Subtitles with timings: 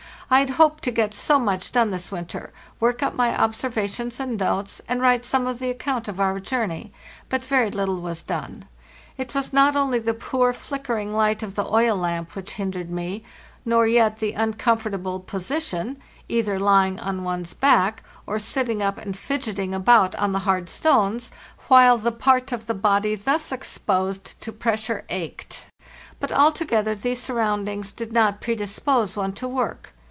[0.33, 4.81] I had hoped to get so much done this winter—work up my observations and notes,
[4.87, 6.93] and write some of the account of our journey;
[7.27, 8.63] but very little was done.
[9.17, 13.25] It was not only the poor, flickering light of the oil lamp which hindered me,
[13.65, 20.15] nor yet the uncomfortable position—either lying on one's back, or sitting up and fidgeting about
[20.15, 21.33] on the hard stones,
[21.67, 25.65] while the part of the body thus exposed to pressure ached;
[26.21, 29.91] but altogether these surroundings did not predispose one to: work.